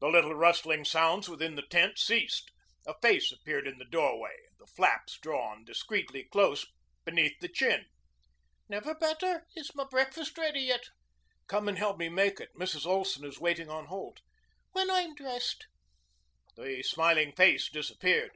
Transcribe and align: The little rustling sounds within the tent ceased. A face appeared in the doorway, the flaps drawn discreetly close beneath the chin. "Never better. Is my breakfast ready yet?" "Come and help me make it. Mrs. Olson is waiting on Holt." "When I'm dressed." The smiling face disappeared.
The 0.00 0.08
little 0.08 0.34
rustling 0.34 0.84
sounds 0.84 1.26
within 1.26 1.54
the 1.54 1.62
tent 1.62 1.98
ceased. 1.98 2.50
A 2.86 2.92
face 3.00 3.32
appeared 3.32 3.66
in 3.66 3.78
the 3.78 3.86
doorway, 3.86 4.36
the 4.58 4.66
flaps 4.66 5.18
drawn 5.18 5.64
discreetly 5.64 6.24
close 6.24 6.66
beneath 7.06 7.32
the 7.40 7.48
chin. 7.48 7.86
"Never 8.68 8.94
better. 8.94 9.46
Is 9.56 9.74
my 9.74 9.84
breakfast 9.90 10.36
ready 10.36 10.60
yet?" 10.60 10.90
"Come 11.46 11.66
and 11.66 11.78
help 11.78 11.96
me 11.96 12.10
make 12.10 12.40
it. 12.40 12.50
Mrs. 12.54 12.84
Olson 12.84 13.24
is 13.24 13.40
waiting 13.40 13.70
on 13.70 13.86
Holt." 13.86 14.20
"When 14.72 14.90
I'm 14.90 15.14
dressed." 15.14 15.66
The 16.58 16.82
smiling 16.82 17.32
face 17.32 17.70
disappeared. 17.70 18.32